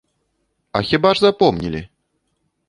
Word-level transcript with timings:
А 0.71 0.81
хіба 0.87 1.11
ж 1.19 1.25
запомнілі? 1.25 1.85